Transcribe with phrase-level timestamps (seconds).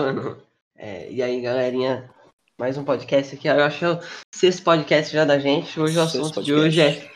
[0.00, 0.42] Gravando.
[0.76, 2.10] É, e aí, galerinha,
[2.58, 3.46] mais um podcast aqui.
[3.48, 3.98] Eu acho que é o
[4.34, 5.78] sexto podcast já da gente.
[5.78, 7.10] Hoje o assunto de hoje é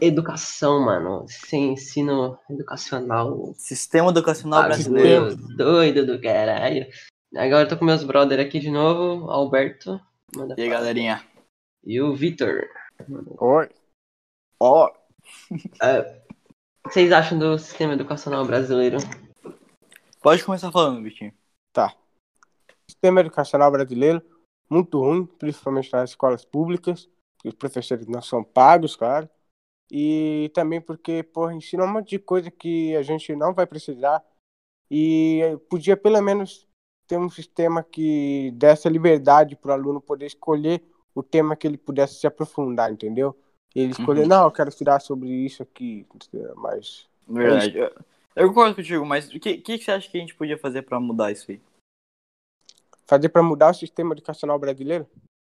[0.00, 1.26] educação, mano.
[1.28, 3.52] Sem ensino educacional.
[3.56, 5.34] Sistema educacional brasileiro.
[5.56, 6.86] Doido do caralho.
[7.34, 10.00] Agora eu tô com meus brother aqui de novo, Alberto.
[10.36, 11.24] manda E aí, galerinha?
[11.84, 12.68] E o Vitor.
[13.40, 13.68] Oi.
[14.60, 14.88] Ó,
[15.80, 18.98] O que vocês acham do sistema educacional brasileiro?
[20.22, 21.32] pode começar falando, Vitinho.
[22.92, 24.22] Sistema educacional brasileiro,
[24.68, 29.28] muito ruim, principalmente nas escolas públicas, que os professores não são pagos, claro.
[29.90, 34.22] E também porque, porra, ensina um monte de coisa que a gente não vai precisar.
[34.90, 36.68] E podia pelo menos
[37.06, 40.82] ter um sistema que desse a liberdade para o aluno poder escolher
[41.14, 43.34] o tema que ele pudesse se aprofundar, entendeu?
[43.74, 44.28] Ele escolher, Uhum.
[44.28, 46.06] não, eu quero estudar sobre isso aqui,
[46.56, 47.78] mas Verdade.
[47.78, 47.90] Eu,
[48.36, 50.82] eu concordo contigo, mas o que, que, que você acha que a gente podia fazer
[50.82, 51.60] pra mudar isso aí?
[53.12, 55.06] Fazer para mudar o sistema educacional brasileiro?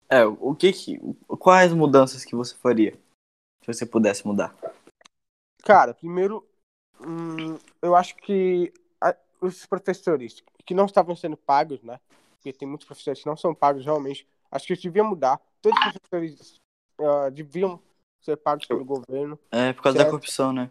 [0.09, 0.99] É, o que que.
[1.39, 2.99] Quais mudanças que você faria?
[3.63, 4.55] Se você pudesse mudar?
[5.63, 6.45] Cara, primeiro,
[7.01, 12.01] hum, eu acho que a- os professores que não estavam sendo pagos, né?
[12.33, 14.27] Porque tem muitos professores que não são pagos realmente.
[14.51, 15.41] Acho que isso devia mudar.
[15.63, 16.61] Todos os professores
[17.01, 17.81] ah, deviam
[18.21, 19.39] ser pagos pelo governo.
[19.53, 20.07] É, por causa Certo.
[20.07, 20.71] da corrupção, né?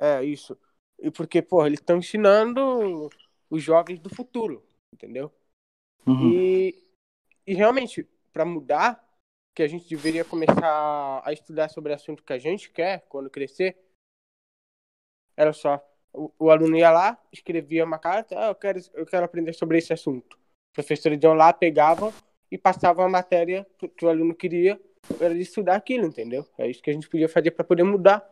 [0.00, 0.56] É, isso.
[0.98, 3.10] E porque, porra, eles estão ensinando
[3.50, 4.62] os jovens do futuro,
[4.92, 5.30] entendeu?
[6.06, 6.32] Uhum.
[6.32, 6.74] E,
[7.46, 9.02] e realmente, para mudar,
[9.54, 13.30] que a gente deveria começar a estudar sobre o assunto que a gente quer quando
[13.30, 13.78] crescer.
[15.36, 15.82] Era só,
[16.12, 19.78] o, o aluno ia lá, escrevia uma carta, ah, eu, quero, eu quero aprender sobre
[19.78, 20.34] esse assunto.
[20.34, 22.12] Os professores iam lá, pegavam
[22.50, 24.80] e passavam a matéria que, que o aluno queria,
[25.20, 26.46] era de estudar aquilo, entendeu?
[26.58, 28.28] É isso que a gente podia fazer para poder mudar.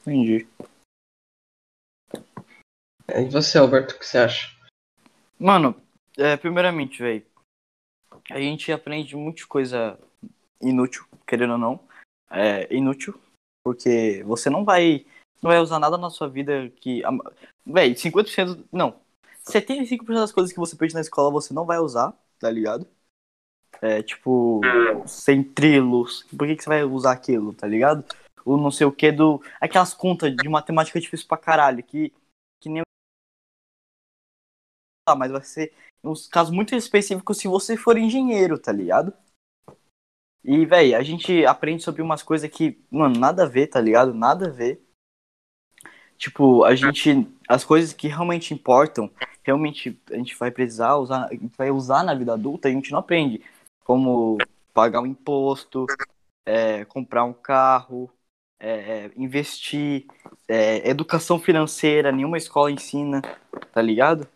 [0.00, 0.46] Entendi.
[3.08, 4.54] E você, Alberto, o que você acha?
[5.38, 5.80] Mano,
[6.18, 7.24] é, primeiramente, velho,
[8.30, 9.98] a gente aprende muita coisa
[10.60, 11.80] inútil, querendo ou não.
[12.30, 13.18] É inútil,
[13.64, 15.06] porque você não vai
[15.42, 17.02] não vai usar nada na sua vida que.
[17.64, 18.64] Véi, 50%.
[18.72, 19.00] Não.
[19.46, 22.86] 75% das coisas que você aprende na escola você não vai usar, tá ligado?
[23.80, 24.60] É tipo,
[25.06, 26.24] centrilos.
[26.36, 28.04] Por que, que você vai usar aquilo, tá ligado?
[28.44, 29.40] O não sei o que do.
[29.60, 32.12] Aquelas contas de matemática difícil pra caralho, que,
[35.16, 39.12] mas vai ser uns casos muito específicos se você for engenheiro, tá ligado?
[40.44, 44.14] E, véi, a gente aprende sobre umas coisas que, mano, nada a ver, tá ligado?
[44.14, 44.80] Nada a ver.
[46.16, 47.26] Tipo, a gente.
[47.48, 49.10] As coisas que realmente importam,
[49.42, 52.90] realmente a gente vai precisar usar, a gente vai usar na vida adulta, a gente
[52.90, 53.42] não aprende.
[53.84, 54.38] Como
[54.74, 55.86] pagar um imposto,
[56.46, 58.10] é, comprar um carro,
[58.60, 60.06] é, é, investir,
[60.48, 63.22] é, educação financeira, nenhuma escola ensina,
[63.72, 64.26] tá ligado?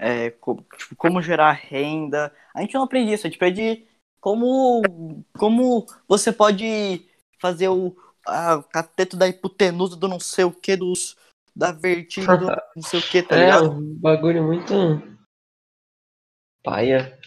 [0.00, 2.34] É, co- tipo, como gerar renda.
[2.54, 3.86] A gente não aprende isso, a gente aprende
[4.20, 7.06] como, como você pode
[7.38, 7.94] fazer o
[8.26, 11.16] a, cateto da hipotenusa do não sei o que, dos,
[11.54, 13.70] da vertigem do não sei o que, tá é ligado?
[13.72, 14.72] um bagulho muito.
[16.64, 17.18] Paia.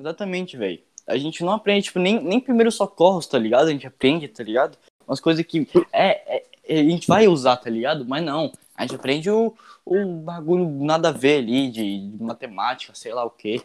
[0.00, 0.82] Exatamente, velho.
[1.06, 3.68] A gente não aprende, tipo, nem, nem primeiros socorros, tá ligado?
[3.68, 4.76] A gente aprende, tá ligado?
[5.06, 8.04] Umas coisas que é- é- a gente vai usar, tá ligado?
[8.04, 8.52] Mas não.
[8.76, 9.54] A gente aprende o,
[9.84, 13.64] o bagulho nada a ver ali, de, de matemática, sei lá o que.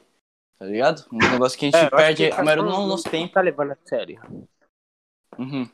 [0.57, 1.05] Tá ligado?
[1.11, 3.33] Um negócio que a gente É, perde que a maioria do nosso tempo.
[3.33, 4.21] tá levando a sério.
[5.37, 5.67] Uhum.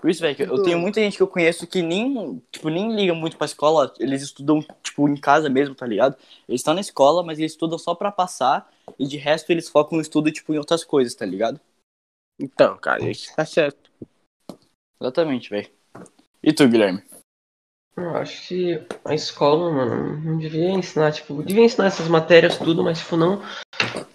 [0.00, 2.94] Por isso, velho, que eu tenho muita gente que eu conheço que nem, tipo, nem
[2.94, 6.16] liga muito pra escola, eles estudam, tipo, em casa mesmo, tá ligado?
[6.48, 9.96] Eles estão na escola, mas eles estudam só pra passar, e de resto eles focam
[9.96, 11.60] no estudo, tipo, em outras coisas, tá ligado?
[12.38, 13.90] Então, cara, isso tá certo.
[15.00, 15.70] Exatamente, velho.
[16.42, 17.02] E tu, Guilherme?
[17.96, 22.82] Eu acho que a escola, mano, não devia ensinar, tipo, devia ensinar essas matérias tudo,
[22.82, 23.40] mas tipo, não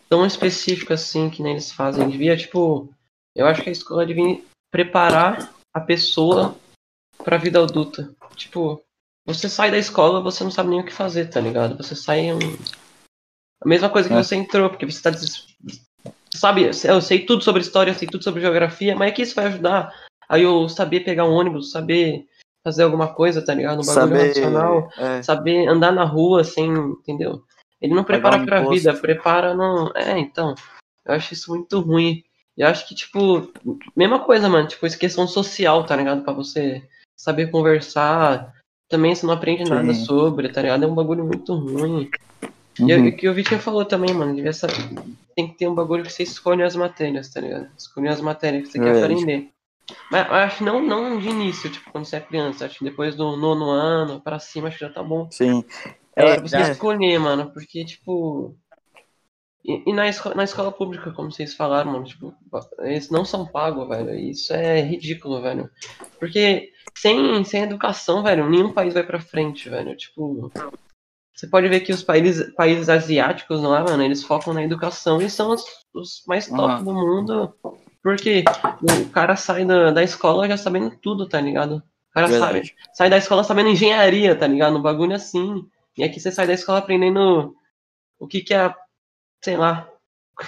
[0.10, 2.10] tão específico assim que nem eles fazem.
[2.10, 2.90] Devia, tipo,
[3.36, 4.42] eu acho que a escola devia
[4.72, 6.56] preparar a pessoa
[7.24, 8.14] pra vida adulta.
[8.36, 8.82] Tipo,
[9.26, 11.78] você sai da escola, você não sabe nem o que fazer, tá ligado?
[11.78, 12.40] Você sai um...
[13.64, 14.24] a mesma coisa que É.
[14.24, 15.46] você entrou, porque você tá des...
[16.34, 19.36] sabe, eu sei tudo sobre história, eu sei tudo sobre geografia, mas é que isso
[19.36, 19.94] vai ajudar
[20.28, 22.26] aí eu saber pegar um ônibus, saber
[22.70, 23.82] fazer alguma coisa, tá ligado?
[23.82, 27.42] Um bagulho racional, é, saber andar na rua sem, entendeu?
[27.82, 29.92] Ele não prepara um pra vida, prepara não.
[29.96, 30.54] É, então.
[31.06, 32.24] Eu acho isso muito ruim.
[32.56, 33.52] Eu acho que, tipo,
[33.96, 36.24] mesma coisa, mano, tipo, isso é questão social, tá ligado?
[36.24, 36.84] Pra você
[37.18, 38.54] saber conversar.
[38.90, 39.74] Também você não aprende Sim.
[39.74, 40.84] nada sobre, tá ligado?
[40.84, 42.10] É um bagulho muito ruim.
[42.80, 43.08] E uhum.
[43.08, 44.76] o que o Vitinho falou também, mano, devia saber.
[45.36, 47.68] Tem que ter um bagulho que você escolhe as matérias, tá ligado?
[47.78, 49.14] Escolhe as matérias que você quer Verdade.
[49.14, 49.50] aprender.
[50.12, 52.66] Mas eu acho não, não de início, tipo, quando você é criança.
[52.66, 55.30] Acho que depois do nono ano, pra cima, acho que já tá bom.
[55.32, 55.64] Sim.
[56.16, 56.72] É, É, hora você é.
[56.72, 58.56] escolher, mano, porque, tipo.
[59.64, 62.34] E, e na, esco- na escola pública, como vocês falaram, mano, tipo,
[62.80, 64.16] eles não são pagos, velho.
[64.16, 65.70] Isso é ridículo, velho.
[66.20, 69.96] Porque sem, sem educação, velho, nenhum país vai pra frente, velho.
[69.96, 70.52] Tipo.
[71.36, 75.30] Você pode ver que os países, países asiáticos lá, mano, eles focam na educação e
[75.30, 75.64] são os,
[75.94, 76.84] os mais top Aham.
[76.84, 77.56] do mundo.
[78.10, 78.44] Porque
[79.06, 81.76] o cara sai da, da escola já sabendo tudo, tá ligado?
[81.76, 84.76] O cara sabe, sai da escola sabendo engenharia, tá ligado?
[84.78, 85.64] Um bagulho assim.
[85.96, 87.56] E aqui você sai da escola aprendendo
[88.18, 88.74] o que que é,
[89.44, 89.88] sei lá.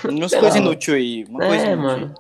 [0.06, 1.24] Umas coisas inúteis aí.
[1.30, 1.84] Uma coisa É, inútil.
[2.00, 2.16] mano.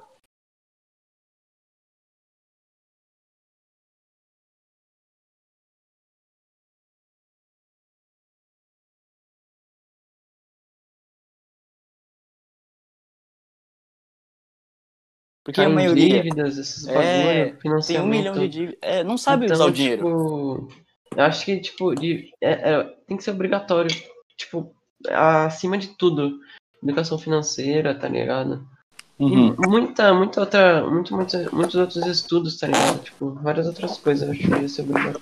[15.44, 18.80] Porque a Cai em maioria dívidas, esses É, bagulho, tem um milhão de dívidas.
[18.82, 20.04] É, não sabe Então, usar o dinheiro.
[20.06, 20.68] Tipo,
[21.16, 23.90] eu acho que, tipo, de, é- é- tem que ser obrigatório.
[24.38, 24.74] Tipo,
[25.10, 26.40] acima de tudo.
[26.84, 28.66] Educação financeira, tá ligado?
[29.20, 29.56] E Uhum.
[29.68, 30.88] muita, muita outra.
[30.90, 33.04] Muito, muita, muitos outros estudos, tá ligado?
[33.04, 35.22] Tipo, várias outras coisas, eu acho que devia ser obrigatório.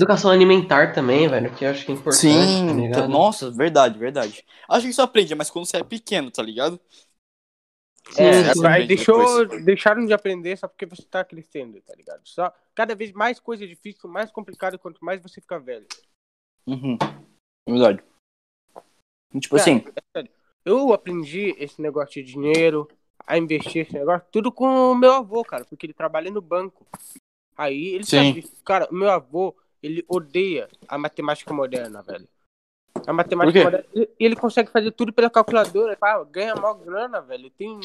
[0.00, 3.08] Educação alimentar também, velho, que eu acho que é importante, tá Sim, então, ligado?
[3.08, 4.44] nossa, verdade, verdade.
[4.68, 6.80] Acho que isso aprende, mas quando você é pequeno, tá ligado?
[8.10, 8.66] Sim, É, sim.
[8.66, 12.20] aí aprende deixou, deixaram de aprender só porque você tá crescendo, tá ligado?
[12.24, 15.86] Só, cada vez mais coisa difícil, mais complicado quanto mais você fica velho.
[16.66, 16.98] Uhum.
[17.68, 18.02] Verdade.
[19.40, 19.84] Tipo Cara, assim,
[20.16, 20.24] é.
[20.64, 22.88] Eu aprendi esse negócio de dinheiro,
[23.26, 26.86] a investir esse negócio, tudo com o meu avô, cara, porque ele trabalha no banco.
[27.56, 28.34] Aí ele Sim.
[28.34, 32.26] sabe, cara, o meu avô, ele odeia a matemática moderna, velho.
[33.06, 37.50] A matemática moderna, ele, ele consegue fazer tudo pela calculadora, pá, ganha maior grana, velho.
[37.50, 37.80] Tem um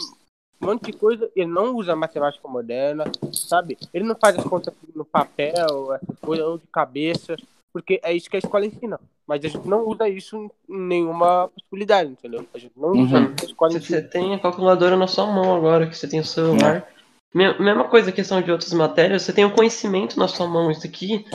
[0.61, 3.03] monte de coisa, ele não usa matemática moderna,
[3.33, 3.77] sabe?
[3.93, 7.35] Ele não faz as contas no papel, essas coisas, ou de cabeça,
[7.73, 8.99] porque é isso que a escola ensina.
[9.27, 10.37] Mas a gente não usa isso
[10.69, 12.47] em nenhuma possibilidade, entendeu?
[12.53, 13.35] A gente não usa Uhum.
[13.41, 14.01] a escola Você, ensina.
[14.01, 16.87] você tem a calculadora na sua mão agora, que você tem o celular.
[17.33, 20.71] Me- Mesma coisa, questão de outras matérias, você tem o conhecimento na sua mão.
[20.71, 21.25] Isso aqui,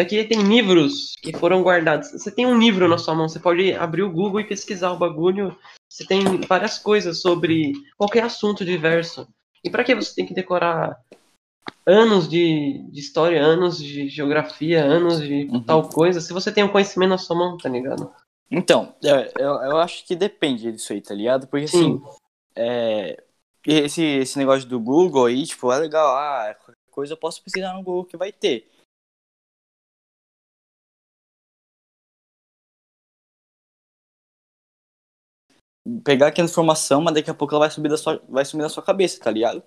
[0.00, 2.10] daqui tem livros que foram guardados.
[2.12, 4.98] Você tem um livro na sua mão, você pode abrir o Google e pesquisar o
[4.98, 5.56] bagulho.
[5.88, 9.28] Você tem várias coisas sobre qualquer assunto diverso.
[9.62, 10.98] E pra que você tem que decorar
[11.86, 15.62] anos de, de história, anos de geografia, anos de Uhum.
[15.62, 18.10] tal coisa, se você tem o conhecimento na sua mão, tá ligado?
[18.50, 21.46] então, é, eu, eu acho que depende disso aí, tá ligado?
[21.46, 22.02] Porque assim, Sim.
[22.56, 23.22] é,
[23.66, 26.16] esse, esse negócio do Google aí, tipo, é legal.
[26.16, 28.66] Ah, qualquer coisa eu posso pesquisar no Google que vai ter.
[36.04, 38.68] Pegar aquela informação, mas daqui a pouco ela vai subir da sua, vai sumir da
[38.68, 39.62] sua cabeça, tá ligado?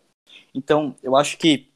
[0.54, 1.70] Então, eu acho que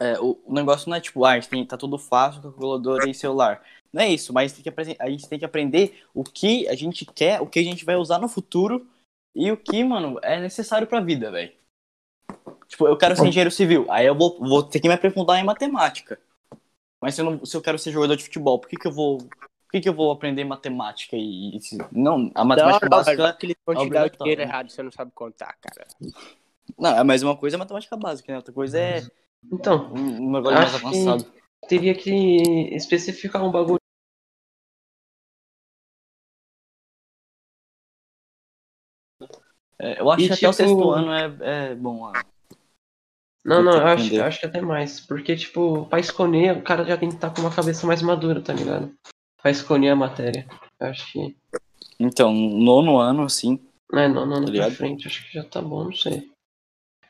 [0.00, 3.62] é, o, o negócio não é tipo, ah, tem, tá tudo fácil, calculadora e celular.
[3.92, 7.06] Não é isso, mas tem que, a gente tem que aprender o que a gente
[7.06, 8.86] quer, o que a gente vai usar no futuro
[9.34, 11.52] e o que, mano, é necessário pra vida, velho.
[12.66, 15.44] Tipo, eu quero ser engenheiro civil, aí eu vou, vou ter que me aprofundar em
[15.44, 16.18] matemática.
[17.00, 18.92] Mas se eu, não, se eu quero ser jogador de futebol, por que, que eu
[18.92, 19.18] vou.
[19.74, 21.56] Por que, que eu vou aprender matemática e.
[21.56, 23.28] e- Não, a matemática não, básica.
[23.28, 24.46] aquele vão te dar obrigatório, dinheiro né?
[24.46, 25.84] errado, você não sabe contar, cara.
[26.78, 28.36] Não, é mais uma coisa é matemática básica, né?
[28.38, 29.02] Outra coisa é
[29.52, 31.32] Então, um um negócio mais Acho que- avançado.
[31.68, 32.12] teria que
[32.76, 33.80] especificar um bagulho.
[39.78, 42.06] É, eu acho E, que até o tipo- sexto ano é, é bom.
[42.06, 42.12] ah.
[43.44, 45.00] Não, não, eu acho, eu acho que até mais.
[45.00, 48.40] Porque, tipo, pra escolher, o cara já tem que estar com uma cabeça mais madura,
[48.40, 48.94] tá ligado?
[49.44, 50.46] Pra escolher a matéria.
[50.80, 51.36] Eu acho que.
[52.00, 53.60] Então, nono ano, assim.
[53.92, 56.30] É, não, não Tá pra frente, acho que já tá bom, não sei.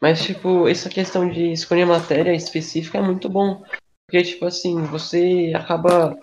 [0.01, 3.63] Mas, tipo, essa questão de escolher a matéria específica é muito bom.
[4.05, 6.19] Porque, tipo assim, você acaba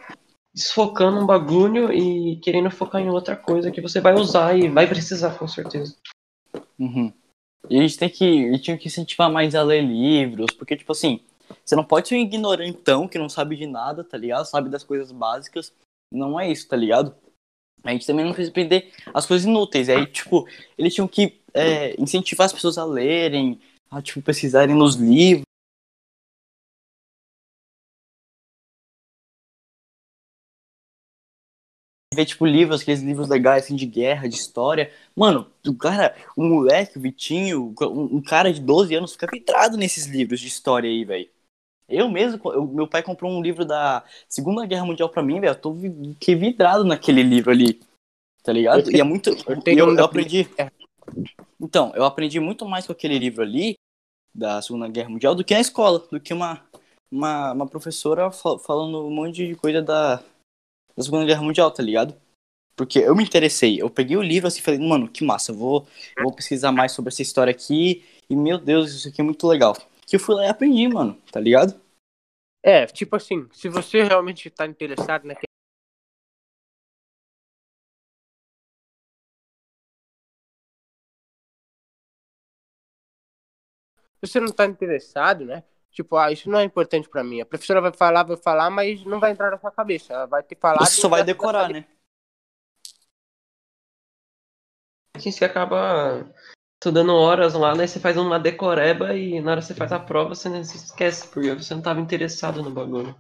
[0.54, 4.86] desfocando um bagulho e querendo focar em outra coisa que você vai usar e vai
[4.86, 5.96] precisar, com certeza.
[6.78, 7.14] Uhum.
[7.70, 8.50] E a gente tem que.
[8.50, 11.22] A gente tinha que incentivar mais a ler livros, porque, tipo assim,
[11.64, 14.44] você não pode ser um ignorantão que não sabe de nada, tá ligado?
[14.44, 15.72] Sabe das coisas básicas.
[16.12, 17.16] Não é isso, tá ligado?
[17.84, 19.90] A gente também não precisa aprender as coisas inúteis.
[19.90, 24.96] Aí, tipo, eles tinham que é, incentivar as pessoas a lerem, a, tipo, pesquisarem nos
[24.96, 25.44] livros.
[32.14, 34.92] ver, tipo, livros, aqueles livros legais, assim, de guerra, de história.
[35.16, 39.78] Mano, o cara, o moleque, o Vitinho, um, um cara de 12 anos fica vidrado
[39.78, 41.30] nesses livros de história aí, velho.
[41.92, 45.52] Eu mesmo, eu- meu pai comprou um livro da Segunda Guerra Mundial pra mim, velho.
[45.52, 47.80] Eu tô vi- fiquei vidrado naquele livro ali.
[48.44, 48.92] Tá ligado?
[48.92, 49.30] E é muito.
[49.30, 50.48] eu tenho eu, eu aprendi.
[51.60, 53.76] Então, eu aprendi muito mais com aquele livro ali
[54.34, 56.62] da Segunda Guerra Mundial do que na escola, do que uma,
[57.12, 60.16] uma, uma professora fa- falando um monte de coisa da,
[60.96, 62.16] da Segunda Guerra Mundial, tá ligado?
[62.76, 65.56] Porque eu me interessei, eu peguei o livro assim e falei, mano, que massa, eu
[65.56, 65.86] vou,
[66.18, 69.46] eu vou pesquisar mais sobre essa história aqui e, meu Deus, isso aqui é muito
[69.46, 69.76] legal.
[70.12, 71.80] Que eu fui lá e aprendi, mano, tá ligado?
[72.62, 75.46] É, tipo assim, se você realmente tá interessado naquele.
[84.20, 85.64] Se você não tá interessado, né?
[85.92, 87.40] Tipo, ah, isso não é importante pra mim.
[87.40, 90.12] A professora vai falar, vai falar, mas não vai entrar na sua cabeça.
[90.12, 90.86] Ela vai ter falado.
[90.86, 91.86] Você só vai vai- decorar, né?
[95.16, 96.30] Assim, você acaba
[96.82, 97.86] estudando horas lá, né?
[97.86, 100.78] Você faz uma decoreba e na hora que você faz a prova você não se
[100.78, 103.16] esquece, porque você não tava interessado no bagulho.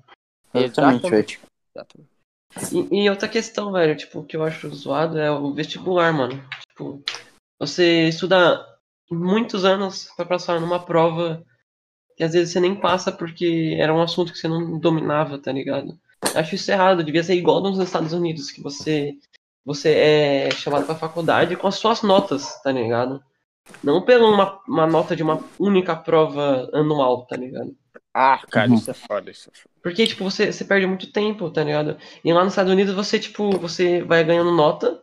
[0.51, 1.39] Exatamente.
[1.75, 2.09] Exatamente.
[2.91, 6.43] E, e outra questão, velho, tipo, que eu acho zoado é o vestibular, mano.
[6.69, 7.03] Tipo,
[7.59, 8.65] você estuda
[9.09, 11.45] muitos anos pra passar numa prova
[12.17, 15.51] que às vezes você nem passa porque era um assunto que você não dominava, tá
[15.51, 15.97] ligado?
[16.35, 19.15] Acho isso errado, devia ser igual nos Estados Unidos, que você
[19.63, 23.23] você é chamado pra faculdade com as suas notas, tá ligado?
[23.83, 27.75] Não pela uma, uma nota de uma única prova anual, tá ligado?
[28.13, 28.75] Ah, cara, Uhum.
[28.75, 29.31] isso é foda.
[29.31, 29.69] Isso é foda.
[29.81, 31.97] Porque, tipo, você, você perde muito tempo, tá ligado?
[32.23, 35.01] E lá nos Estados Unidos você, tipo, você vai ganhando nota.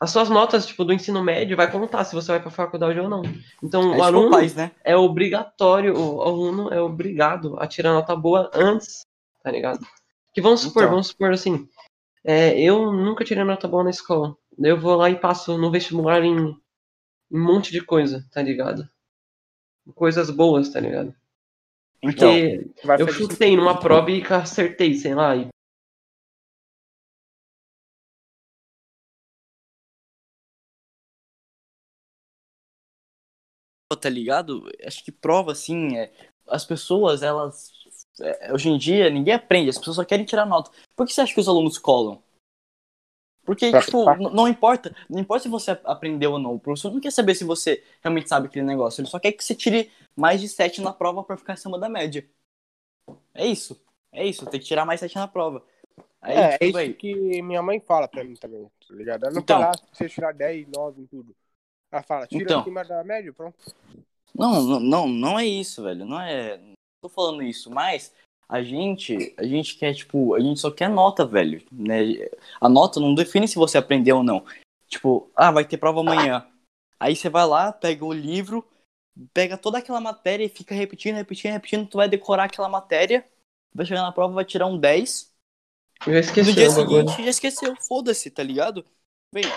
[0.00, 3.08] As suas notas, tipo, do ensino médio vai contar se você vai pra faculdade ou
[3.08, 3.20] não.
[3.62, 4.70] Então, É o tipo aluno país, né?
[4.82, 9.02] é obrigatório, o aluno é obrigado a tirar nota boa antes,
[9.44, 9.80] tá ligado?
[10.32, 10.90] Que vamos supor, Então.
[10.92, 11.68] vamos supor assim,
[12.24, 14.34] é, eu nunca tirei nota boa na escola.
[14.58, 16.56] Eu vou lá e passo no vestibular em
[17.30, 18.88] um monte de coisa, tá ligado?
[19.94, 21.14] Coisas boas, tá ligado?
[22.02, 22.34] Então,
[22.98, 25.48] eu chutei numa prova e acertei, sei lá, e
[33.96, 34.70] tá ligado?
[34.84, 36.12] Acho que prova, assim, é,
[36.48, 37.70] as pessoas, elas.
[38.20, 40.70] é, hoje em dia, ninguém aprende, as pessoas só querem tirar nota.
[40.96, 42.22] Por que você acha que os alunos colam?
[43.50, 46.54] Porque, Pra tipo, não importa, não importa se você aprendeu ou não.
[46.54, 49.00] O professor não quer saber se você realmente sabe aquele negócio.
[49.00, 51.88] Ele só quer que você tire mais de 7 na prova pra ficar acima da
[51.88, 52.24] média.
[53.34, 53.82] É isso.
[54.12, 55.64] É isso, tem que tirar mais 7 na prova.
[56.22, 59.24] Aí, é, tipo, é isso véi, que minha mãe fala pra mim também, tá ligado?
[59.24, 59.60] Ela não Então.
[59.60, 61.34] fala, ah, se você tirar 10, 9 em tudo.
[61.90, 62.60] Ela fala, tira Então.
[62.60, 63.56] acima da média, pronto.
[64.32, 66.04] Não, não, não, não é isso, velho.
[66.04, 66.56] Não é.
[66.56, 68.14] Não tô falando isso, mas
[68.50, 71.62] a gente, a gente quer, tipo, a gente só quer nota, velho.
[71.70, 72.28] Né?
[72.60, 74.44] A nota não define se você aprendeu ou não.
[74.88, 76.44] Tipo, ah, vai ter prova amanhã.
[76.98, 78.68] Aí você vai lá, pega o livro,
[79.32, 81.88] pega toda aquela matéria e fica repetindo, repetindo, repetindo.
[81.88, 83.24] Tu vai decorar aquela matéria,
[83.72, 85.32] vai chegar na prova, vai tirar um 10.
[86.08, 88.84] eu já esqueci no dia seguinte já esqueceu, foda-se, tá ligado?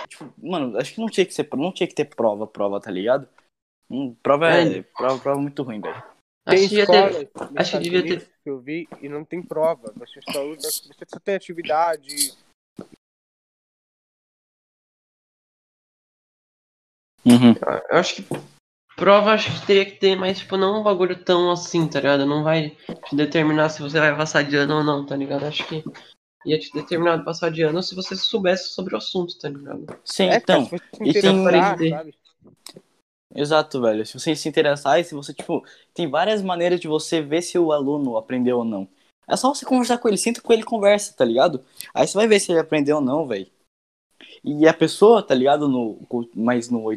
[0.06, 2.92] Tipo, mano, acho que não tinha que ser, não tinha que ter prova, prova, tá
[2.92, 3.28] ligado?
[3.90, 4.82] Hum, prova é, É.
[4.82, 6.13] prova, prova muito ruim, velho.
[6.46, 7.30] Tem Acho que ter.
[7.56, 9.92] acho que devia ter- que eu vi e não tem prova.
[9.96, 12.34] Você só usa, você só tem atividade.
[17.24, 17.54] Uhum.
[17.90, 18.28] Eu acho que
[18.94, 22.26] prova acho que teria que ter, mas tipo, não um bagulho tão assim, tá ligado?
[22.26, 22.76] Não vai
[23.08, 25.46] te determinar se você vai passar de ano ou não, tá ligado?
[25.46, 25.82] Acho que
[26.44, 29.86] ia te determinar de passar de ano se você soubesse sobre o assunto, tá ligado?
[30.04, 32.14] Sim, É, cara, então, se e tem- sabe?
[33.34, 34.04] Exato, velho.
[34.06, 37.58] Se você se interessar e se você, tipo, tem várias maneiras de você ver se
[37.58, 38.88] o aluno aprendeu ou não.
[39.26, 41.64] É só você conversar com ele, senta com ele conversa, tá ligado?
[41.94, 43.50] Aí você vai ver se ele aprendeu ou não, velho.
[44.44, 45.98] E a pessoa, tá ligado, no,
[46.34, 46.90] mais no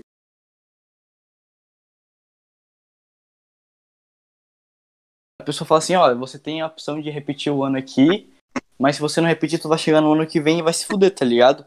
[5.40, 8.30] A pessoa fala assim, ó, você tem a opção de repetir o ano aqui,
[8.78, 10.86] mas se você não repetir, tu vai chegar no ano que vem e vai se
[10.86, 11.66] fuder, tá ligado?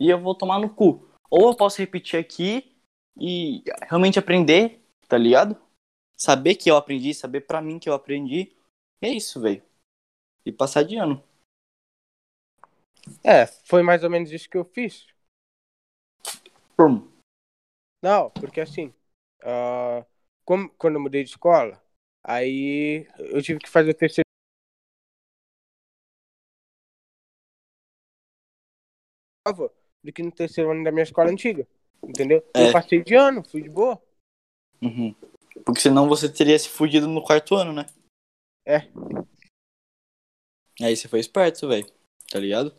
[0.00, 1.06] E eu vou tomar no cu.
[1.30, 2.74] Ou eu posso repetir aqui
[3.16, 5.60] e realmente aprender, tá ligado?
[6.16, 8.56] Saber que eu aprendi, saber pra mim que eu aprendi.
[9.02, 9.62] É isso, velho.
[10.44, 11.22] E passar de ano.
[13.22, 15.06] É, foi mais ou menos isso que eu fiz.
[16.76, 17.06] Pum.
[18.02, 18.92] Não, porque assim,
[19.42, 20.04] ah,
[20.44, 21.82] como, quando eu mudei de escola,
[22.24, 24.24] aí eu tive que fazer o terceiro.
[29.44, 31.66] prova do que no terceiro ano da minha escola antiga.
[32.02, 32.44] Entendeu?
[32.54, 32.68] É.
[32.68, 34.00] Eu passei de ano, fui de boa.
[34.80, 35.14] Uhum.
[35.64, 37.86] Porque senão você teria se fudido no quarto ano, né?
[38.64, 38.88] É.
[40.82, 41.86] Aí você foi esperto, velho.
[42.30, 42.74] Tá ligado?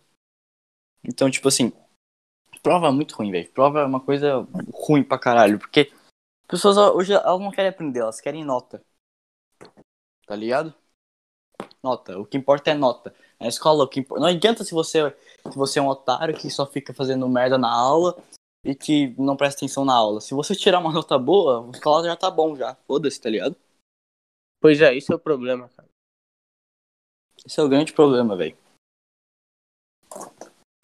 [1.04, 1.72] Então, tipo assim,
[2.64, 3.52] prova é muito ruim, velho.
[3.52, 5.60] Prova é uma coisa ruim pra caralho.
[5.60, 5.92] Porque
[6.48, 8.84] pessoas hoje elas não querem aprender, elas querem nota.
[10.26, 10.74] Tá ligado?
[11.84, 12.18] Nota.
[12.18, 13.16] O que importa é nota.
[13.42, 14.22] Na escola, o que importa.
[14.22, 15.10] Não adianta se você,
[15.52, 18.16] se você é um otário que só fica fazendo merda na aula
[18.64, 20.22] e que não presta atenção na aula.
[20.22, 22.76] Se você tirar uma nota boa, a escola já tá bom já.
[22.88, 23.56] Foda-se, tá ligado?
[24.62, 25.90] Pois é, esse é o problema, cara.
[27.44, 28.56] Esse é o grande problema, velho.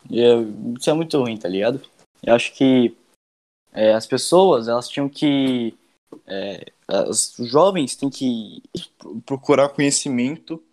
[0.10, 1.80] É- isso é muito ruim, tá ligado?
[2.24, 2.98] Eu acho que
[3.72, 5.78] é, as pessoas, elas tinham que.
[6.26, 6.72] é,
[7.08, 8.64] os jovens têm que
[8.98, 10.64] pro- procurar conhecimento,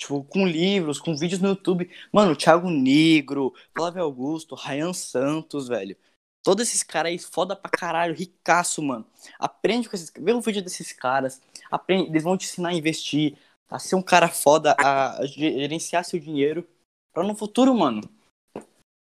[0.00, 1.90] tipo, com livros, com vídeos no YouTube.
[2.10, 5.96] Mano, Thiago Negro, Flávio Augusto, Ryan Santos, velho.
[6.42, 9.06] Todos esses caras aí, foda pra caralho, ricaço, mano.
[9.38, 10.10] Aprende com esses.
[10.18, 11.42] Vê o vídeo desses caras.
[11.70, 13.36] Aprende, eles vão te ensinar a investir,
[13.68, 16.66] a ser um cara foda, a gerenciar seu dinheiro.
[17.12, 18.00] Pra no futuro, mano.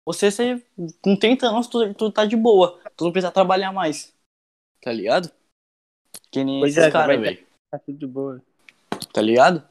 [0.05, 0.61] Você, você
[1.01, 2.77] com 30 anos, tu, tu tá de boa.
[2.97, 4.13] Tu não precisa trabalhar mais.
[4.81, 5.31] Tá ligado?
[6.29, 7.47] Que nem Pois esses é, caras, velho.
[7.71, 8.43] Tá tudo de boa.
[9.13, 9.63] Tá ligado?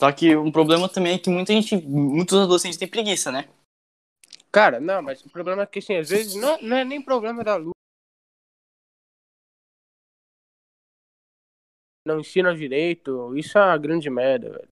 [0.00, 3.46] Só que um problema também é que muita gente, muitos adolescentes têm preguiça, né?
[4.50, 7.44] Cara, não, mas o problema é que, assim, às vezes não, não é nem problema
[7.44, 7.74] da luz.
[12.06, 14.68] Não ensina direito, isso é uma grande merda, velho.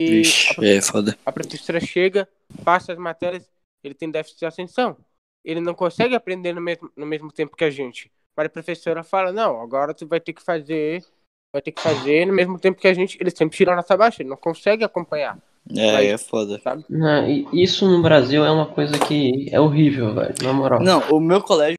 [0.00, 0.22] E
[0.58, 1.16] a, é foda.
[1.24, 2.28] a professora chega,
[2.64, 3.48] passa as matérias,
[3.84, 4.96] ele tem déficit de atenção.
[5.44, 8.10] Ele não consegue aprender no mesmo, no mesmo tempo que a gente.
[8.36, 11.04] Mas a professora fala, não, agora tu vai ter que fazer,
[11.52, 13.18] vai ter que fazer no mesmo tempo que a gente.
[13.20, 15.38] Ele sempre tira a nota baixa, ele não consegue acompanhar.
[15.76, 16.60] É, Mas- é foda.
[16.88, 20.80] Não, e isso no Brasil é uma coisa que é horrível, velho, na moral.
[20.80, 21.76] Não, o meu colégio.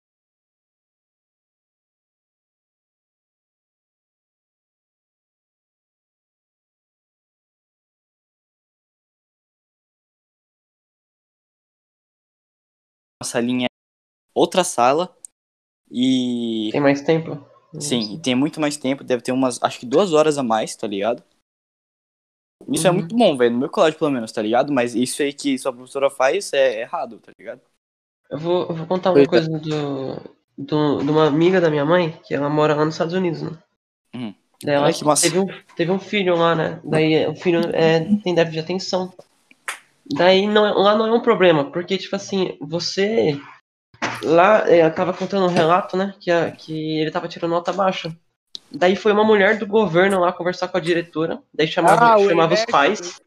[13.23, 13.67] Salinha,
[14.33, 15.15] outra sala
[15.91, 17.45] e Tem mais tempo?
[17.79, 20.87] sim, tem muito mais tempo, deve ter umas, acho que duas horas a mais, tá
[20.87, 21.23] ligado?
[22.71, 22.97] Isso é Uhum.
[22.97, 24.71] muito bom, velho, no meu colégio pelo menos, tá ligado?
[24.71, 27.61] Mas isso aí que sua professora faz é errado, tá ligado?
[28.29, 29.27] Eu vou, eu vou contar uma é.
[29.27, 30.15] coisa do,
[30.57, 33.51] do, de uma amiga da minha mãe, que ela mora lá nos Estados Unidos, né?
[34.15, 34.33] Uhum.
[34.63, 35.23] Daí ela massa.
[35.23, 36.79] teve um, teve um filho lá, né?
[36.83, 39.13] Daí o filho é, tem déficit de atenção.
[40.05, 43.39] Daí não, é- lá não é um problema, porque, tipo assim, você.
[44.23, 46.13] Lá, eu tava contando um relato, né?
[46.19, 48.15] Que, a- que ele tava tirando nota baixa.
[48.71, 51.41] Daí foi uma mulher do governo lá conversar com a diretora.
[51.53, 53.21] Daí chamava, Ah, chamava os pais.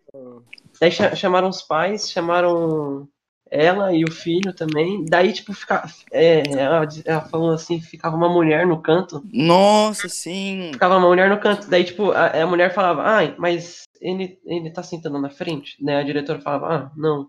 [0.80, 3.08] Daí cha- chamaram os pais, chamaram
[3.50, 5.04] ela e o filho também.
[5.04, 9.22] Daí, tipo, fica, é, ela, ela falou assim, ficava uma mulher no canto.
[9.32, 10.70] Nossa, sim.
[10.72, 11.68] Ficava uma mulher no canto.
[11.68, 15.76] Daí, tipo, a, a mulher falava, ai, mas ele, ele tá sentando na frente?
[15.84, 17.28] Daí a diretora falava, ah, não.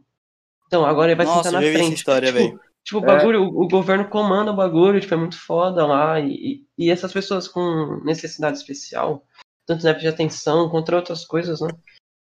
[0.65, 1.95] Então, agora ele vai Nossa, sentar na vi essa frente.
[1.95, 2.59] história, tipo, velho.
[2.83, 3.05] Tipo, o É.
[3.05, 6.19] bagulho, o, o governo comanda o bagulho, tipo, é muito foda lá.
[6.19, 9.23] E, e essas pessoas com necessidade especial,
[9.65, 11.69] tanto déficit de atenção, contra outras coisas, né?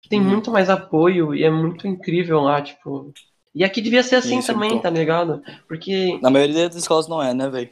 [0.09, 0.29] Tem Uhum.
[0.29, 3.12] muito mais apoio e é muito incrível lá, tipo.
[3.55, 4.81] E aqui devia ser assim Isso, também, então.
[4.81, 5.43] tá ligado?
[5.69, 7.71] Porque Na maioria das escolas não é, né, velho?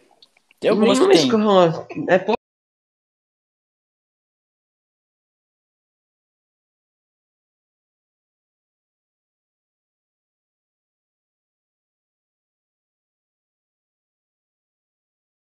[0.61, 1.29] Tem algumas que tem.
[1.29, 1.89] escola.
[2.09, 2.37] É pouco.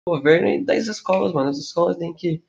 [0.06, 1.50] governo e das escolas, mano.
[1.50, 2.42] As escolas têm que,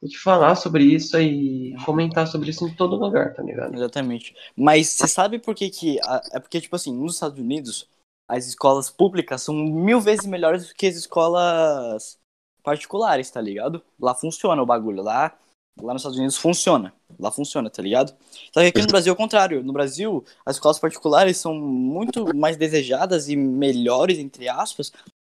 [0.00, 3.74] têm que falar sobre isso e comentar sobre isso em todo lugar, tá ligado?
[3.74, 4.34] Exatamente.
[4.56, 5.98] Mas você sabe por que que...
[6.32, 7.88] É porque, tipo assim, nos Estados Unidos,
[8.28, 12.18] as escolas públicas são mil vezes melhores do que as escolas
[12.62, 13.82] particulares, tá ligado?
[13.98, 15.02] Lá funciona o bagulho.
[15.02, 15.36] Lá,
[15.80, 16.94] lá nos Estados Unidos funciona.
[17.18, 18.14] Lá funciona, tá ligado?
[18.52, 19.62] Só que aqui no Brasil é o contrário.
[19.62, 24.92] No Brasil, as escolas particulares são muito mais desejadas e melhores, entre aspas,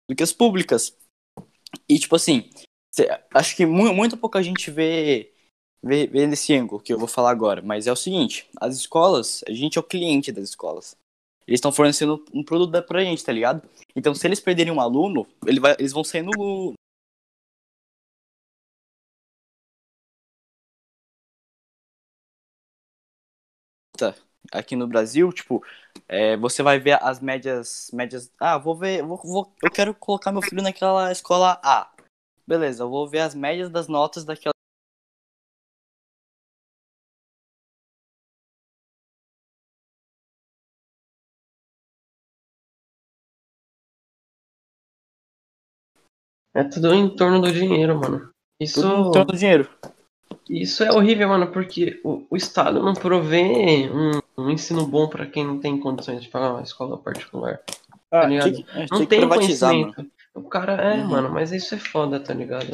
[0.10, 0.96] do que as públicas.
[1.88, 2.50] E, tipo assim,
[3.34, 5.32] acho que mu- muito pouca gente vê
[5.84, 9.44] vê, vê nesse ângulo que eu vou falar agora, mas é o seguinte, as escolas,
[9.48, 10.96] a gente é o cliente das escolas.
[11.48, 13.62] Eles estão fornecendo um produto pra gente, tá ligado?
[13.96, 16.74] Então, se eles perderem um aluno, ele vai, eles vão sair no
[23.98, 24.14] Tá.
[24.52, 25.62] Aqui no Brasil, tipo,
[26.08, 28.32] é, você vai ver as médias, médias.
[28.40, 31.92] Ah, vou ver, vou, vou- eu quero colocar meu filho naquela escola A.
[32.48, 34.54] Beleza, eu vou ver as médias das notas daquela
[46.56, 48.32] É tudo em torno do dinheiro, mano.
[48.60, 48.82] Isso.
[48.82, 49.70] Tudo em torno do dinheiro.
[50.50, 55.26] Isso é horrível, mano, porque o, o Estado não provê um, um ensino bom pra
[55.26, 57.62] quem não tem condições de pagar uma escola particular.
[58.10, 58.54] Ah, tá ligado?
[58.54, 60.12] Tinha que- não tinha que tem privatizar, mano.
[60.38, 61.08] O cara, é, Uhum.
[61.08, 62.70] mano, mas isso é foda, tá ligado?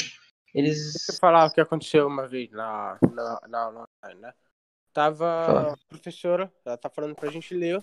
[0.54, 0.94] Eles.
[0.94, 4.34] Deixa eu falar o que aconteceu uma vez na, na, na né?
[4.92, 5.74] Tava Fala.
[5.74, 7.82] a professora, ela tá falando pra gente ler.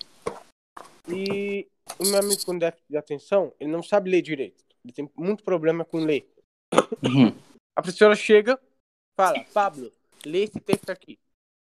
[1.08, 1.66] E
[1.98, 4.62] o meu amigo com déficit de atenção, ele não sabe ler direito.
[4.84, 6.30] Ele tem muito problema com ler.
[7.02, 7.34] Uhum.
[7.74, 8.60] A professora chega,
[9.16, 9.90] fala, Pablo,
[10.24, 11.18] lê esse texto aqui.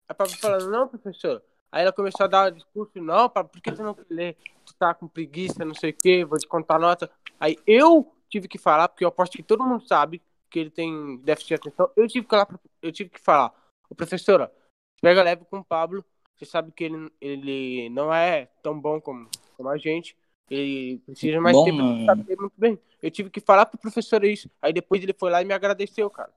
[0.08, 1.42] A Pablo fala, não, professor.
[1.70, 4.36] Aí ela começou a dar o discurso, não, Pablo, por que tu não quer
[4.76, 4.78] ler?
[4.78, 7.10] Tu tá com preguiça, não sei o quê, vou te contar nota.
[7.40, 11.16] Aí eu tive que falar, porque eu aposto que todo mundo sabe que ele tem
[11.18, 11.90] déficit de atenção.
[11.96, 13.52] Eu tive que falar, eu tive que falar,
[13.88, 14.52] ô professora,
[15.00, 16.04] pega leve com o Pablo,
[16.36, 20.16] você sabe que ele, ele não é tão bom como, como a gente.
[20.48, 22.78] Ele precisa mais Bom, tempo pra saber muito bem.
[23.02, 24.48] Eu tive que falar pro professor isso.
[24.62, 26.32] Aí depois ele foi lá e me agradeceu, cara.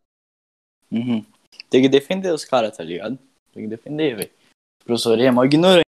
[0.91, 1.23] Uhum.
[1.69, 3.19] Tem que defender os caras, tá ligado?
[3.51, 4.31] Tem que defender, velho.
[4.81, 5.88] O professor é mó ignorante.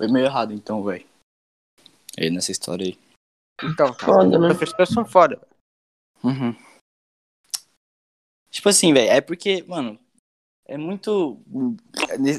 [0.00, 1.06] Foi meio errado então, velho.
[2.18, 2.98] Aí nessa história aí.
[3.62, 4.48] Então, cara, Foda, né?
[4.48, 5.46] professores são foda.
[6.24, 6.56] Uhum.
[8.50, 10.00] Tipo assim, velho, é porque, mano,
[10.66, 11.38] é muito.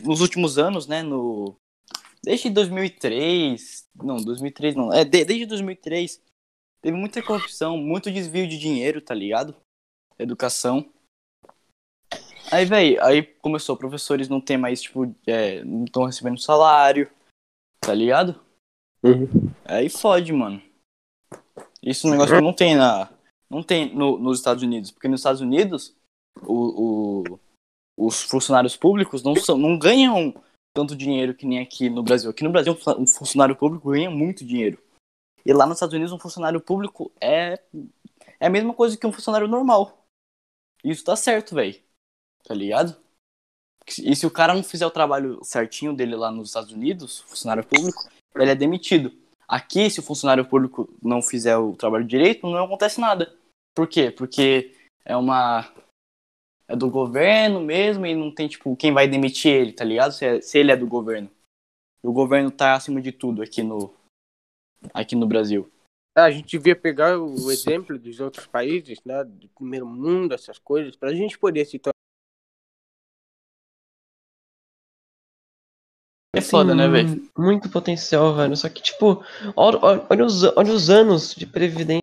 [0.04, 1.56] Nos últimos anos, né, no.
[2.24, 3.88] Desde 2003.
[3.93, 4.91] Não, 2003 não.
[4.91, 6.19] É, de- desde 2003.
[6.82, 9.56] Teve muita corrupção, muito desvio de dinheiro, tá ligado?
[10.17, 10.91] Educação.
[12.52, 17.08] Aí, velho, aí começou, professores não tem mais, tipo, é, não estão recebendo salário,
[17.82, 18.39] tá ligado?
[19.65, 20.62] Aí fode, mano.
[21.82, 23.10] Isso é um negócio que não tem na.
[23.50, 24.91] Não tem no- nos Estados Unidos.
[24.91, 25.96] Porque nos Estados Unidos,
[26.44, 27.39] o, o-
[27.98, 30.34] os funcionários públicos não, são, não ganham
[30.74, 32.30] tanto dinheiro que nem aqui no Brasil.
[32.30, 34.82] Aqui no Brasil, um funcionário público ganha muito dinheiro.
[35.46, 37.60] E lá nos Estados Unidos, um funcionário público é,
[38.39, 40.06] é a mesma coisa que um funcionário normal.
[40.84, 41.76] Isso tá certo, velho.
[42.44, 42.96] Tá ligado?
[44.00, 47.65] E se o cara não fizer o trabalho certinho dele lá nos Estados Unidos, funcionário
[47.65, 49.12] público, ele é demitido.
[49.48, 53.36] Aqui, se o funcionário público não fizer o trabalho direito, não acontece nada.
[53.76, 54.12] Por quê?
[54.12, 55.70] Porque é uma.
[56.67, 60.13] É do governo mesmo e não tem, tipo, quem vai demitir ele, tá ligado?
[60.13, 61.30] Se, é- se ele é do governo.
[62.02, 63.94] O governo tá acima de tudo aqui no.
[64.94, 65.70] Aqui no Brasil.
[66.17, 69.24] É, A gente devia pegar o exemplo dos outros países, né?
[69.24, 71.78] Do primeiro mundo, essas coisas, pra gente poder se
[76.34, 77.10] É foda, né, velho?
[77.10, 78.56] Assim, Muito potencial, velho.
[78.56, 79.24] Só que, tipo,
[79.56, 82.02] olha, olha- os, olha os anos de previdência.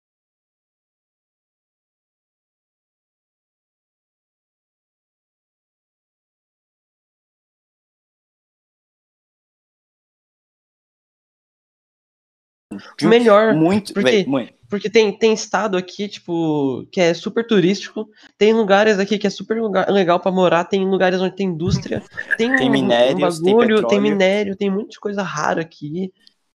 [13.02, 13.54] Melhor.
[13.54, 13.94] Muito.
[13.94, 14.30] Por Véi, quê?
[14.68, 18.08] Porque tem, tem estado aqui, tipo, que é super turístico.
[18.36, 20.64] Tem lugares aqui que é super lugar, legal pra morar.
[20.64, 22.02] Tem lugares onde tem indústria.
[22.36, 24.02] Tem, Tem um- minérios, um tem bagulho, tem, petróleo.
[24.02, 26.12] minério, tem muita coisa rara aqui.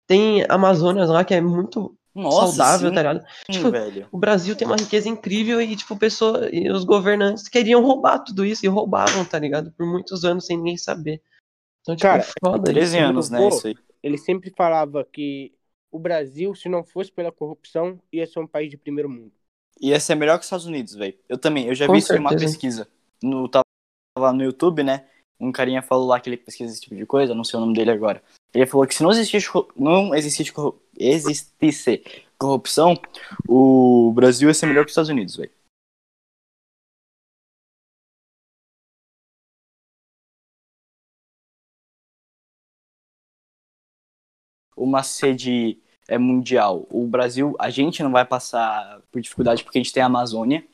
[0.07, 3.25] Tem Amazônia lá, que é muito nossa, saudável, sim, tá ligado?
[3.49, 4.09] Tipo, velho.
[4.11, 8.45] O Brasil tem uma riqueza incrível e, tipo, pessoa, e os governantes queriam roubar tudo
[8.45, 9.71] isso e roubavam, tá ligado?
[9.79, 11.23] Por muitos anos sem ninguém saber.
[11.83, 13.07] Então, tipo, Cara, é foda 13 isso.
[13.07, 13.39] anos, né?
[13.39, 13.75] Pô, Isso aí.
[14.03, 15.53] Ele sempre falava que
[15.91, 19.33] o Brasil, se não fosse pela corrupção, ia ser um país de primeiro mundo.
[19.81, 21.15] Ia ser melhor que os Estados Unidos, velho.
[21.29, 22.53] Eu também, eu já Com vi isso em uma certeza.
[22.53, 22.89] pesquisa.
[23.23, 23.65] No, tava
[24.19, 25.07] lá no YouTube, né?
[25.39, 27.75] Um carinha falou lá que ele pesquisa esse tipo de coisa, não sei o nome
[27.75, 28.23] dele agora.
[28.53, 30.53] Ele falou que se não existisse, não existisse,
[30.97, 32.03] existisse
[32.39, 32.95] corrupção,
[33.49, 35.51] o Brasil ia ser melhor que os Estados Unidos, velho.
[44.83, 46.87] Uma sede é mundial.
[46.91, 50.65] O Brasil, a gente não vai passar por dificuldade porque a gente tem a Amazônia,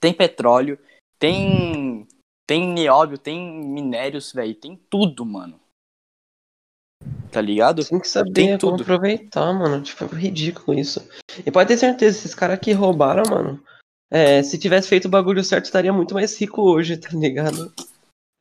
[0.00, 0.78] tem petróleo,
[1.18, 2.06] tem
[2.46, 5.60] tem nióbio, tem minérios, velho, tem tudo, mano.
[7.30, 7.84] Tá ligado?
[7.84, 8.82] Tem que saber Tem tudo.
[8.82, 9.82] aproveitar, mano.
[9.82, 11.06] Tipo, é ridículo isso.
[11.44, 13.62] E pode ter certeza, esses caras que roubaram, mano.
[14.10, 17.72] é, se tivesse feito o bagulho certo, estaria muito mais rico hoje, tá ligado?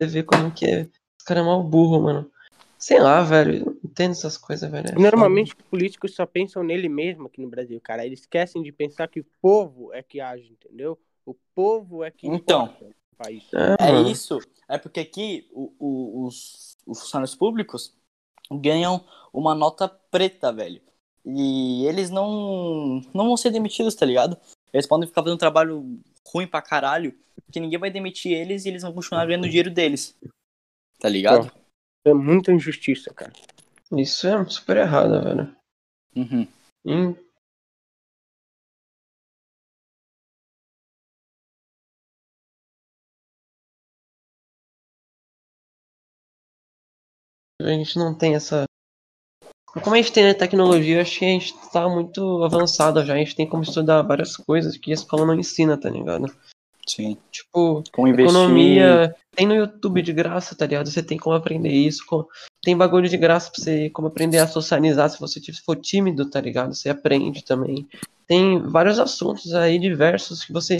[0.01, 0.81] Você vê como que é.
[1.19, 2.31] Os caras é mal burro, mano.
[2.77, 3.55] Sei lá, velho.
[3.57, 4.89] eu Não entendo essas coisas, velho.
[4.89, 8.05] é Normalmente os políticos só pensam nele mesmo aqui no Brasil, cara.
[8.05, 10.97] Eles esquecem de pensar que o povo é que age, entendeu?
[11.25, 12.73] O povo é que Então.
[13.17, 13.43] país.
[13.79, 14.09] É mano.
[14.09, 14.37] isso.
[14.69, 17.97] É porque aqui o- o- os, os funcionários públicos
[18.51, 20.81] ganham uma nota preta, velho.
[21.25, 24.37] E eles não, não vão ser demitidos, tá ligado?
[24.71, 27.13] Eles podem ficar fazendo um trabalho ruim pra caralho,
[27.51, 30.15] que ninguém vai demitir eles e eles vão continuar ganhando o dinheiro deles.
[30.99, 31.51] Tá ligado?
[32.07, 33.33] É muita injustiça, cara.
[33.91, 35.55] Isso é super errado, velho.
[36.15, 36.47] Uhum.
[36.85, 37.15] Hum.
[47.61, 48.63] A gente não tem essa.
[49.83, 53.15] Como a gente tem a tecnologia, eu acho que a gente tá muito avançado já.
[53.15, 56.27] A gente tem como estudar várias coisas que a escola não ensina, tá ligado?
[56.89, 57.17] Sim.
[57.31, 58.23] Tipo, investir.
[58.25, 59.15] economia.
[59.35, 60.89] Tem no YouTube de graça, tá ligado?
[60.89, 62.05] Você tem como aprender isso.
[62.05, 62.25] com-
[62.63, 65.09] Tem bagulho de graça pra você como aprender a socializar.
[65.09, 66.73] Se você for tímido, tá ligado?
[66.73, 67.87] Você aprende também.
[68.25, 70.77] Tem vários assuntos aí diversos que você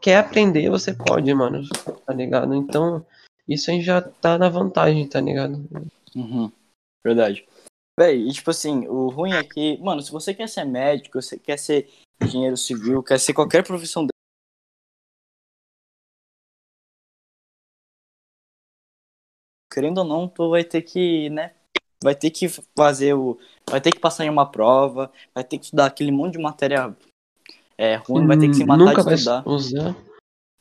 [0.00, 1.62] quer aprender, você pode, mano.
[2.06, 2.54] Tá ligado?
[2.54, 3.04] Então,
[3.46, 5.64] isso aí já tá na vantagem, tá ligado?
[6.16, 6.50] Uhum.
[7.04, 7.46] Verdade.
[7.98, 11.36] Véi, e tipo assim, o ruim é que, mano, se você quer ser médico, você
[11.38, 11.88] quer ser
[12.22, 14.06] engenheiro civil, quer ser qualquer profissão
[19.78, 21.52] querendo ou não, tu vai ter que, né,
[22.02, 23.38] vai ter que fazer o,
[23.70, 26.96] vai ter que passar em uma prova, vai ter que estudar aquele monte de matéria
[27.76, 29.48] é, ruim, vai ter que se matar Nunca de vai estudar.
[29.48, 29.96] usar.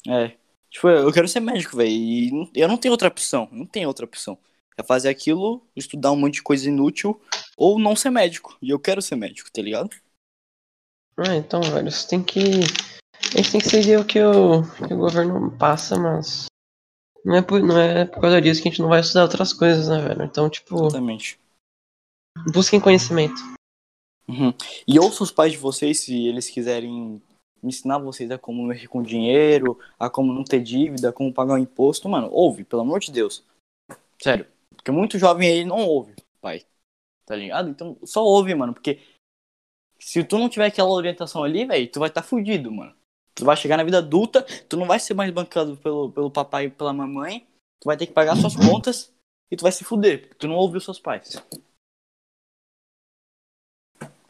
[0.07, 0.33] É.
[0.69, 1.89] Tipo, eu quero ser médico, velho.
[1.89, 3.49] E eu não tenho outra opção.
[3.51, 4.37] Não tenho outra opção.
[4.77, 7.19] É fazer aquilo, estudar um monte de coisa inútil,
[7.57, 8.55] ou não ser médico.
[8.61, 9.89] E eu quero ser médico, tá ligado?
[11.17, 12.39] Ah, então, velho, você tem que.
[13.33, 16.45] A gente tem que seguir o que o, que o governo passa, mas.
[17.27, 19.51] Não é, por, não é por causa disso que a gente não vai estudar outras
[19.51, 20.23] coisas, né, velho?
[20.23, 21.37] Então, tipo, Exatamente.
[22.53, 23.35] busquem conhecimento.
[24.29, 24.53] Uhum.
[24.87, 27.21] E ouça os pais de vocês se eles quiserem
[27.61, 31.55] ensinar vocês a como mexer com dinheiro, a como não ter dívida, a como pagar
[31.55, 32.07] o imposto.
[32.07, 33.43] Mano, ouve, pelo amor de Deus.
[34.23, 34.47] Sério.
[34.73, 36.65] Porque muito jovem aí não ouve, pai.
[37.25, 37.69] Tá ligado?
[37.69, 38.73] Então só ouve, mano.
[38.73, 39.01] Porque
[39.99, 42.95] se tu não tiver aquela orientação ali, velho, tu vai estar tá fudido, mano.
[43.37, 46.65] Tu vai chegar na vida adulta, tu não vai ser mais bancado pelo, pelo papai
[46.65, 47.47] e pela mamãe.
[47.79, 49.13] Tu vai ter que pagar suas contas
[49.51, 51.35] e tu vai se fuder, porque tu não ouviu seus pais.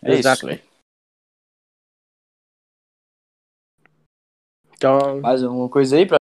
[0.03, 0.39] É Exato.
[0.39, 0.61] isso, velho.
[4.73, 6.17] Então, Mais alguma coisa aí pra.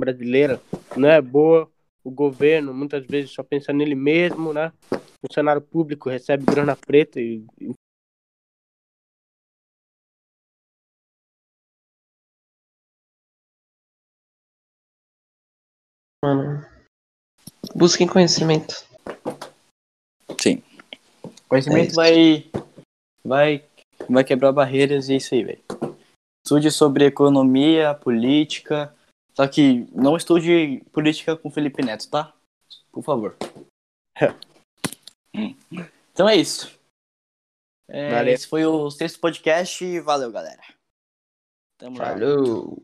[0.00, 0.60] brasileira
[0.96, 1.70] não é boa.
[2.04, 4.72] O governo muitas vezes só pensa nele mesmo, né?
[5.24, 7.72] Funcionário público recebe grana preta e e
[16.24, 16.64] Mano.
[17.74, 18.74] Busquem conhecimento.
[20.40, 20.62] Sim.
[21.48, 22.50] Conhecimento É vai.
[23.24, 23.64] Vai.
[24.08, 25.62] Vai quebrar barreiras e é isso aí, velho.
[26.44, 28.94] Estude sobre economia, política.
[29.34, 32.32] Só que não estude política com Felipe Neto, tá?
[32.92, 33.36] Por favor.
[36.12, 36.78] então é isso.
[37.88, 38.32] É, Valeu.
[38.34, 40.00] Esse foi o sexto podcast.
[40.00, 40.62] Valeu, galera.
[41.78, 41.96] Tamo.
[41.96, 42.82] Falou!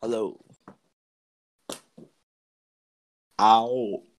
[0.00, 0.40] Falou.
[3.38, 4.09] Au.